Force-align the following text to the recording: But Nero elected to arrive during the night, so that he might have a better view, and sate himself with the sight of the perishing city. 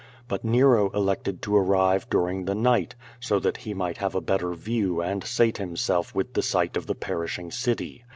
But 0.27 0.43
Nero 0.43 0.89
elected 0.95 1.43
to 1.43 1.55
arrive 1.55 2.09
during 2.09 2.45
the 2.45 2.55
night, 2.55 2.95
so 3.19 3.37
that 3.37 3.57
he 3.57 3.75
might 3.75 3.97
have 3.97 4.15
a 4.15 4.19
better 4.19 4.55
view, 4.55 4.99
and 4.99 5.23
sate 5.23 5.59
himself 5.59 6.15
with 6.15 6.33
the 6.33 6.41
sight 6.41 6.75
of 6.75 6.87
the 6.87 6.95
perishing 6.95 7.51
city. 7.51 8.03